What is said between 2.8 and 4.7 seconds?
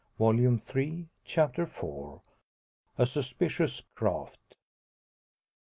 A SUSPICIOUS CRAFT.